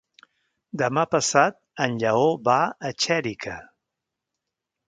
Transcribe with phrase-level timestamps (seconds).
[0.81, 2.57] Demà passat en Lleó va
[2.91, 3.59] a Xèrica.